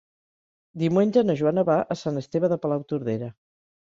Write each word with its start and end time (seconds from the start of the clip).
Diumenge 0.83 1.23
na 1.29 1.35
Joana 1.41 1.65
va 1.69 1.75
a 1.81 1.99
Sant 2.05 2.21
Esteve 2.23 2.51
de 2.55 2.59
Palautordera. 2.65 3.33